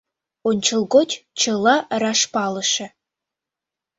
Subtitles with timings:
[0.49, 2.87] Ончылгоч чыла раш палыше